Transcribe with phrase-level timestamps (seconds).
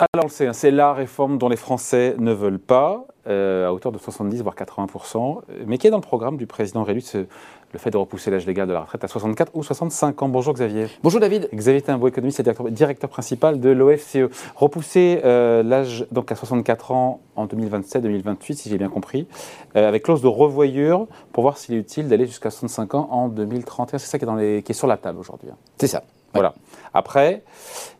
[0.00, 3.68] Alors on le sait, hein, c'est la réforme dont les Français ne veulent pas, euh,
[3.68, 7.02] à hauteur de 70 voire 80% mais qui est dans le programme du président Rélu,
[7.14, 10.30] le fait de repousser l'âge légal de la retraite à 64 ou 65 ans.
[10.30, 10.86] Bonjour Xavier.
[11.02, 11.50] Bonjour David.
[11.52, 14.30] Xavier Timbo, économiste et directeur, directeur principal de l'OFCE.
[14.56, 19.28] Repousser euh, l'âge donc à 64 ans en 2027-2028, si j'ai bien compris,
[19.76, 23.28] euh, avec clause de revoyure pour voir s'il est utile d'aller jusqu'à 65 ans en
[23.28, 23.98] 2031.
[23.98, 25.50] C'est ça qui est, dans les, qui est sur la table aujourd'hui.
[25.52, 25.56] Hein.
[25.76, 26.04] C'est ça.
[26.32, 26.54] Voilà.
[26.94, 27.42] Après,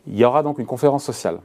[0.07, 1.41] il y aura donc une conférence sociale.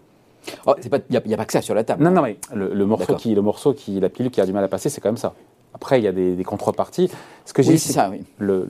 [0.48, 0.76] Il oh,
[1.10, 2.04] n'y a, pas que ça sur la table.
[2.04, 4.64] Non, non, mais le, morceau, qui, le morceau qui, la pilule qui a du mal
[4.64, 5.34] à passer, c'est quand même ça.
[5.76, 7.12] Après, il y a des, contreparties.
[7.44, 8.22] Ce que j'ai oui, c'est ça, oui.
[8.38, 8.66] Le,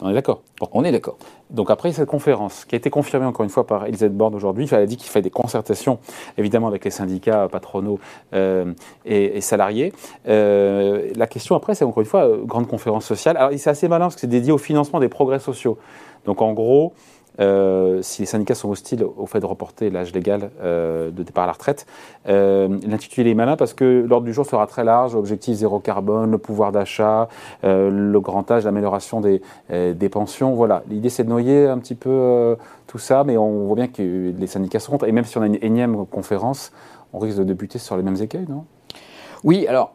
[0.00, 0.40] on est d'accord.
[0.72, 1.18] on est d'accord.
[1.50, 4.66] Donc après cette conférence, qui a été confirmée encore une fois par Elisabeth Borne aujourd'hui,
[4.72, 5.98] elle a dit qu'il fait des concertations,
[6.38, 8.00] évidemment avec les syndicats patronaux
[8.32, 8.72] euh,
[9.04, 9.92] et, salariés.
[10.28, 13.36] Euh, la question après, c'est encore une fois, euh, grande conférence sociale.
[13.36, 15.76] Alors c'est assez malin parce que c'est dédié au financement des progrès sociaux.
[16.24, 16.94] Donc en gros,
[17.40, 21.44] euh, si les syndicats sont hostiles au fait de reporter l'âge légal euh, de départ
[21.44, 21.86] à la retraite.
[22.28, 26.30] Euh, L'intitulé est malin parce que l'ordre du jour sera très large, objectif zéro carbone,
[26.30, 27.28] le pouvoir d'achat,
[27.62, 29.40] le grand âge, l'amélioration des,
[30.10, 30.54] pensions.
[30.54, 34.32] Voilà, l'idée c'est de noyer un petit peu tout ça, mais on voit bien que
[34.36, 36.72] les syndicats contre, et même si on a une énième conférence,
[37.12, 38.64] on risque de débuter sur les mêmes écueils, non?
[39.44, 39.94] Oui, alors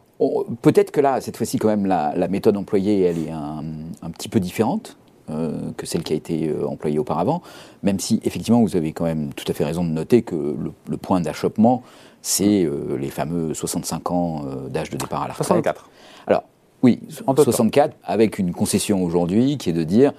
[0.62, 4.40] peut-être que là, cette fois-ci quand même, la, méthode employée, elle est un petit peu
[4.40, 4.96] différente.
[5.28, 7.42] Euh, que celle qui a été euh, employée auparavant,
[7.82, 10.96] même si effectivement vous avez quand même tout à fait raison de noter que le,
[10.96, 11.82] point d'achoppement,
[12.22, 15.48] c'est euh, les fameux 65 ans d'âge de départ à la retraite.
[15.48, 15.90] 64.
[16.28, 16.44] Alors,
[16.84, 20.12] oui, en 64, avec une concession aujourd'hui qui est de dire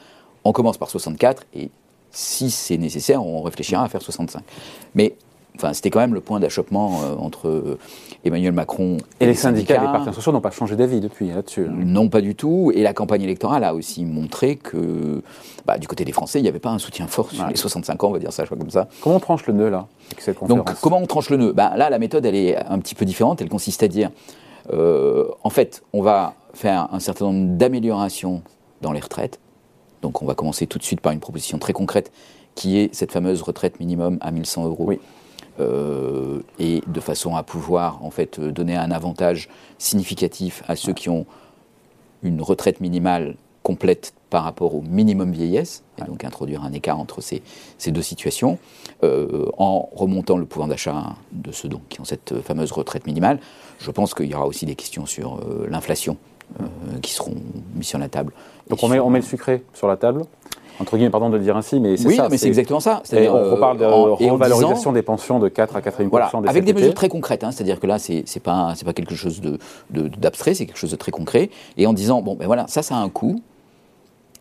[0.43, 1.71] on commence par 64 et
[2.11, 4.43] si c'est nécessaire, on réfléchira à faire 65.
[4.93, 5.15] Mais
[5.57, 7.79] Enfin, c'était quand même le point d'achoppement euh, entre euh,
[8.23, 9.81] Emmanuel Macron et, les, syndicats.
[9.81, 11.65] Les partenaires sociaux n'ont pas changé d'avis depuis là-dessus.
[11.67, 11.73] Hein.
[11.75, 12.71] Non, pas du tout.
[12.75, 15.23] Et la campagne électorale a aussi montré que,
[15.65, 18.03] bah, du côté des Français, il n'y avait pas un soutien fort sur les 65
[18.03, 18.87] ans, on va dire ça, je crois comme ça.
[19.01, 20.65] Comment on tranche le nœud là avec cette conférence?
[20.65, 21.53] Donc, comment on tranche le nœud?
[21.53, 23.41] Bah, Là, la méthode, elle est un petit peu différente.
[23.41, 24.11] Elle consiste à dire,
[24.71, 28.43] euh, en fait, on va faire un certain nombre d'améliorations
[28.81, 29.39] dans les retraites.
[30.03, 32.11] Donc, on va commencer tout de suite par une proposition très concrète
[32.53, 34.85] qui est cette fameuse retraite minimum à 1100 euros.
[34.87, 34.99] Oui
[35.59, 41.09] euh, et de façon à pouvoir en fait donner un avantage significatif à ceux qui
[41.09, 41.25] ont
[42.23, 47.21] une retraite minimale complète par rapport au minimum vieillesse, et donc introduire un écart entre
[47.21, 47.41] ces,
[47.77, 48.59] ces deux situations,
[49.03, 53.39] euh, en remontant le pouvoir d'achat de ceux donc, qui ont cette fameuse retraite minimale.
[53.79, 56.17] Je pense qu'il y aura aussi des questions sur euh, l'inflation
[57.01, 57.35] qui seront
[57.75, 58.31] mises sur la table.
[58.69, 60.23] Donc on met, on met le sucré sur la table
[60.79, 62.27] entre guillemets, pardon de le dire ainsi, mais c'est oui, ça.
[62.29, 63.01] mais c'est exactement ça.
[63.11, 66.93] on reparle de revalorisation des pensions de 4 à 4,5% voilà, des Avec des mesures
[66.93, 69.41] très concrètes, hein, c'est-à-dire que là, c'est n'est pas, pas quelque chose
[69.91, 71.49] d'abstrait, de, c'est quelque chose de très concret.
[71.77, 73.41] Et en disant, bon, ben voilà, ça, ça a un coût.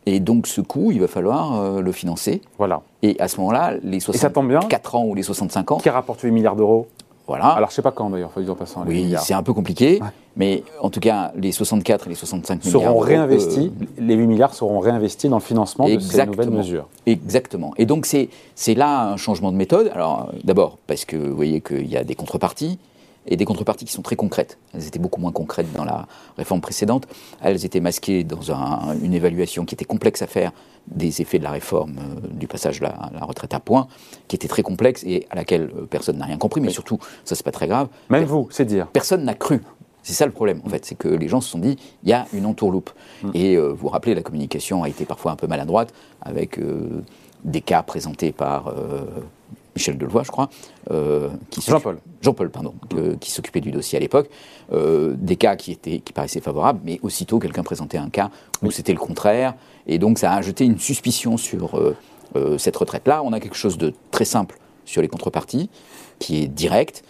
[0.09, 2.41] Et donc, ce coût, il va falloir euh, le financer.
[2.59, 2.83] Voilà.
[3.03, 5.77] Et à ce moment-là, les 64 ans ou les 65 ans.
[5.79, 6.87] Qui rapporte 8 milliards d'euros
[7.27, 7.47] voilà.
[7.47, 8.85] Alors, je sais pas quand d'ailleurs, faut dire en passant.
[8.87, 10.01] Oui, c'est un peu compliqué,
[10.37, 12.93] mais en tout cas, les 64 et les 65 seront milliards.
[12.93, 16.87] Seront réinvestis, euh, les 8 milliards seront réinvestis dans le financement de ces nouvelles mesures.
[17.07, 17.73] Exactement.
[17.79, 19.91] Et donc, c'est là un changement de méthode.
[19.95, 22.79] Alors, d'abord, parce que vous voyez qu'il y a des contreparties
[23.27, 24.59] et des contreparties qui sont très concrètes.
[24.75, 26.07] Elles étaient beaucoup moins concrètes dans la
[26.37, 27.07] réforme précédente.
[27.41, 28.43] Elles étaient masquées dans
[29.03, 30.53] une évaluation qui était complexe à faire
[30.87, 33.89] des effets de la réforme euh, du passage de la, la, retraite à point,
[34.29, 37.35] qui était très complexe et à laquelle euh, personne n'a rien compris, mais surtout, ça
[37.35, 37.89] c'est pas très grave.
[38.09, 38.87] Même vous, c'est dire.
[38.89, 39.63] Personne n'a cru.
[40.03, 42.13] C'est ça le problème, en fait, c'est que les gens se sont dit, il y
[42.13, 42.91] a une entourloupe.
[43.25, 43.31] Mm.
[43.35, 46.61] Et euh, vous vous rappelez, la communication a été parfois un peu maladroite, avec
[47.45, 48.73] des cas présentés par
[49.77, 50.49] Michel Delevoye, je crois,
[50.91, 51.29] euh,
[51.67, 51.99] Jean-Paul.
[52.23, 52.75] Jean-Paul, pardon,
[53.21, 54.29] qui s'occupait du dossier à l'époque,
[54.73, 58.31] euh, des cas qui, étaient, qui paraissaient favorables, mais aussitôt quelqu'un présentait un cas
[58.63, 59.55] où c'était le contraire,
[59.87, 63.23] et donc ça a jeté une suspicion sur euh, cette retraite-là.
[63.23, 65.69] On a quelque chose de très simple sur les contreparties,
[66.19, 67.05] qui est direct,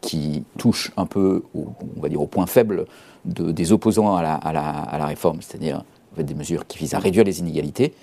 [0.00, 2.86] qui touche un peu, au, on va dire, au point faible
[3.24, 5.84] de, des opposants à la, à la, à la réforme, c'est-à-dire
[6.16, 7.94] des mesures qui visent à réduire les inégalités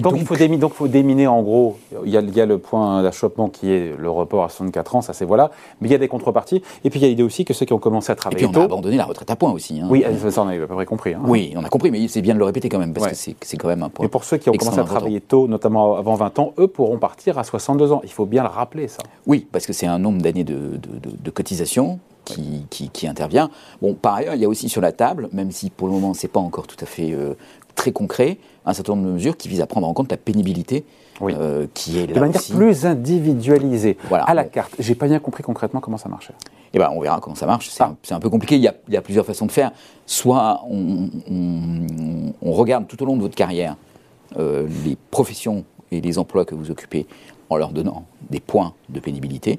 [0.00, 3.48] donc, il faut déminer, donc faut déminer en gros, il y, a, le point d'achoppement
[3.48, 5.50] qui est le report à 64 ans, ça c'est voilà,
[5.80, 7.66] mais il y a des contreparties, et puis il y a l'idée aussi que ceux
[7.66, 9.80] qui ont commencé à travailler et puis on a abandonné la retraite à point aussi.
[9.80, 9.88] Hein.
[9.90, 11.14] Oui, ça on a à peu près compris.
[11.14, 11.22] Hein.
[11.24, 13.56] Oui, on a compris, mais c'est bien de le répéter quand même, parce que c'est
[13.56, 14.04] quand même un point.
[14.04, 16.98] Mais pour ceux qui ont commencé à travailler tôt, notamment avant 20 ans, eux pourront
[16.98, 18.00] partir à 62 ans.
[18.04, 19.02] Il faut bien le rappeler ça.
[19.26, 23.50] Oui, parce que c'est un nombre d'années de, de, de, cotisation qui, qui, intervient.
[23.82, 26.14] Bon, par ailleurs, il y a aussi sur la table, même si pour le moment
[26.14, 27.34] c'est pas encore tout à fait euh,
[27.80, 28.36] très concret,
[28.66, 30.84] un certain nombre de mesures qui visent à prendre en compte la pénibilité
[31.22, 34.24] euh, qui est là de manière plus individualisée, voilà.
[34.24, 34.74] à la carte.
[34.78, 36.34] J'ai pas bien compris concrètement comment ça marchait.
[36.74, 37.70] Eh ben, on verra comment ça marche.
[37.70, 38.56] C'est un, un, peu compliqué.
[38.56, 39.72] Il y, a, il y, a, plusieurs façons de faire.
[40.04, 43.76] Soit on, on, on regarde tout au long de votre carrière
[44.38, 47.06] euh, les professions et les emplois que vous occupez
[47.48, 49.58] en leur donnant des points de pénibilité.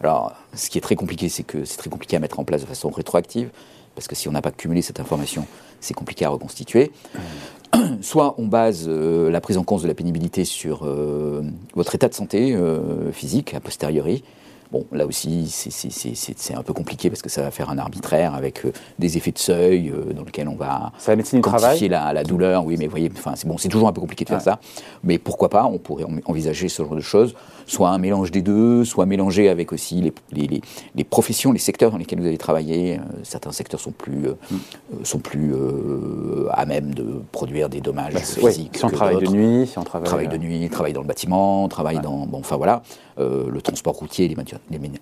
[0.00, 2.62] Alors, ce qui est très compliqué, c'est que c'est très compliqué à mettre en place
[2.62, 3.50] de façon rétroactive,
[3.94, 5.46] parce que si on n'a pas cumulé cette information,
[5.80, 6.92] c'est compliqué à reconstituer.
[8.00, 11.42] Soit on base euh, la prise en compte de la pénibilité sur euh,
[11.74, 14.24] votre état de santé euh, physique a posteriori,
[14.72, 18.64] Bon, là aussi, c'est un peu compliqué parce que ça va faire un arbitraire avec
[18.64, 22.24] euh, des effets de seuil euh, dans lequel on va la médecine quantifier la, la,
[22.24, 22.64] douleur.
[22.64, 24.60] Oui, mais vous voyez, c'est bon, c'est toujours un peu compliqué de faire ça.
[25.04, 27.34] Mais pourquoi pas On pourrait envisager ce genre de choses,
[27.66, 30.62] soit un mélange des deux, soit mélanger avec aussi les, les,
[30.94, 32.94] les, professions, les secteurs dans lesquels vous allez travailler.
[32.94, 35.04] Euh, certains secteurs sont plus, mm.
[35.04, 35.52] sont plus
[36.50, 38.78] à même de produire des dommages bah, physiques.
[38.78, 41.68] si on travaille de nuit, si on travaille, travaille de nuit, travaille dans le bâtiment,
[41.68, 42.82] travaille dans, bon, enfin voilà.
[43.18, 44.36] Euh, le transport routier, les,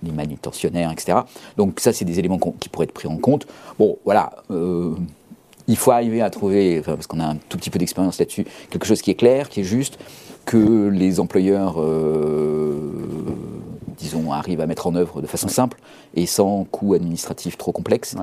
[0.03, 1.19] manutentionnaires, etc.
[1.57, 3.47] Donc ça, c'est des éléments qui pourraient être pris en compte.
[3.79, 4.33] Bon, voilà.
[4.51, 4.95] Euh,
[5.69, 8.87] il faut arriver à trouver, parce qu'on a un tout petit peu d'expérience là-dessus, quelque
[8.87, 9.99] chose qui est clair, qui est juste,
[10.45, 12.93] que les employeurs, euh,
[13.97, 15.79] disons, arrivent à mettre en œuvre de façon simple
[16.15, 18.17] et sans coût administratif trop complexe.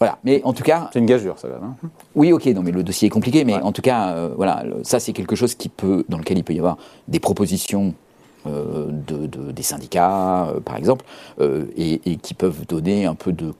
[0.00, 0.90] Voilà, mais en tout cas.
[0.92, 1.60] C'est une gageure, ça va.
[1.62, 1.76] Hein
[2.16, 5.12] oui, ok, non, mais le dossier est compliqué, mais en tout cas, voilà, ça c'est
[5.12, 7.94] quelque chose qui peut, dans lequel il peut y avoir des propositions
[8.46, 11.04] euh, de, des syndicats, euh, par exemple,
[11.40, 13.52] euh, et, qui peuvent donner un peu de.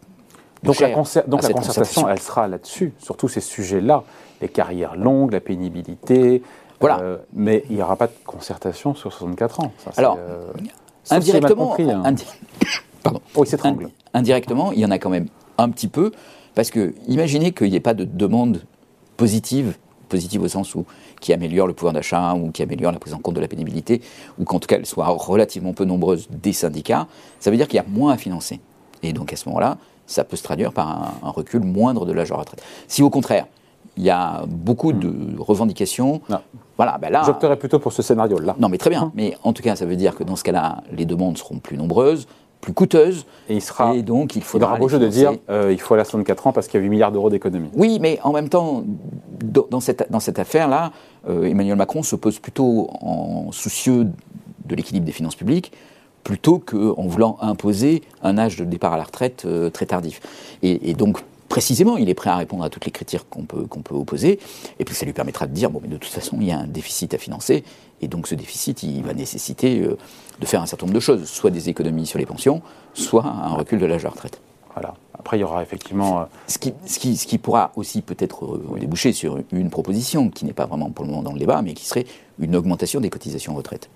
[0.63, 0.89] donc, la,
[1.27, 4.05] donc la concertation, elle sera là-dessus, sur tous ces sujets-là,
[4.41, 6.43] les carrières longues, la pénibilité.
[6.81, 7.19] Voilà.
[7.35, 9.73] mais il n'y aura pas de concertation sur 64 ans.
[9.99, 10.19] Alors,
[11.11, 12.15] indirectement, hein.
[13.03, 13.21] Pardon.
[13.37, 13.61] Oui, c'est
[14.15, 15.27] indirectement, il y en a quand même
[15.59, 16.11] un petit peu,
[16.55, 18.63] parce que imaginez qu'il n'y ait pas de demande
[19.19, 19.75] positive
[20.11, 20.85] positive au sens où
[21.21, 24.03] qui améliore le pouvoir d'achat ou qui améliore la prise en compte de la pénibilité,
[24.39, 27.07] ou qu'en tout cas elle soit relativement peu nombreuse des syndicats,
[27.39, 28.61] ça veut dire qu'il y a moins à financer.
[29.03, 32.29] Et donc à ce moment-là, ça peut se traduire par un, recul moindre de l'âge
[32.29, 32.63] de retraite.
[32.89, 33.47] Si au contraire,
[33.97, 36.21] il y a beaucoup de revendications.
[36.77, 37.23] Voilà, ben là.
[37.25, 38.57] J'opterais plutôt pour ce scénario-là.
[38.59, 39.13] Non, mais très bien.
[39.15, 41.77] Mais en tout cas, ça veut dire que dans ce cas-là, les demandes seront plus
[41.77, 42.27] nombreuses,
[42.61, 43.27] plus coûteuse.
[43.49, 44.69] Et, il sera, et donc, il faudra.
[44.69, 46.79] Il aura beau jeu de dire euh, il faut aller à 64 ans parce qu'il
[46.79, 47.71] y a 8 milliards d'euros d'économie.
[47.75, 48.85] Oui, mais en même temps,
[49.43, 50.93] dans cette, dans cette affaire-là,
[51.29, 54.09] euh, Emmanuel Macron se pose plutôt en soucieux
[54.65, 55.73] de l'équilibre des finances publiques
[56.25, 60.21] plutôt qu'en voulant imposer un âge de départ à la retraite euh, très tardif.
[60.63, 61.19] Et, donc,
[61.51, 64.39] précisément, il est prêt à répondre à toutes les critiques qu'on peut, qu'on peut opposer,
[64.79, 66.59] et puis ça lui permettra de dire, bon, mais de toute façon, il y a
[66.59, 67.65] un déficit à financer,
[68.01, 69.99] et donc ce déficit, il va nécessiter euh,
[70.41, 72.63] de faire un certain nombre de choses, soit des économies sur les pensions,
[72.95, 74.41] soit un recul de l'âge de la retraite.
[74.75, 74.95] Voilà.
[75.19, 76.21] Après, il y aura effectivement.
[76.21, 80.31] Euh, ce, qui, ce, qui, ce, qui, pourra aussi peut-être euh, déboucher sur une proposition
[80.31, 82.07] qui n'est pas vraiment pour le moment dans le débat, mais qui serait
[82.39, 83.91] une augmentation des cotisations retraite.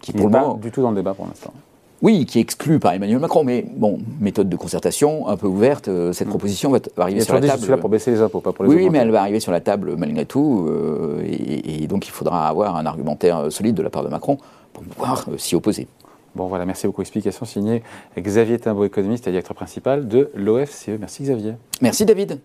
[0.00, 1.52] qui, n'est pas du tout dans le débat pour l'instant.
[2.00, 5.88] Oui, qui est exclu par Emmanuel Macron, mais bon, méthode de concertation un peu ouverte.
[5.88, 6.30] Euh, cette mm.
[6.30, 7.66] proposition va, arriver sur la table.
[7.68, 9.50] là pour baisser les impôts, pas pour les Oui, oui mais elle va arriver sur
[9.50, 13.82] la table malgré tout, euh, et, donc il faudra avoir un argumentaire euh, solide de
[13.82, 14.38] la part de Macron
[14.72, 15.88] pour pouvoir s'y opposer.
[16.36, 17.00] Bon voilà, merci beaucoup.
[17.00, 17.82] Explication signée
[18.16, 20.90] Xavier Timbo, économiste et directeur principal de l'OFCE.
[21.00, 21.54] Merci Xavier.
[21.80, 22.38] Merci David.